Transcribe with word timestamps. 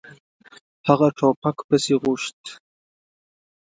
هغه 0.87 1.07
ټوپک 1.17 1.57
پسې 1.67 1.95
غوښت. 2.01 2.41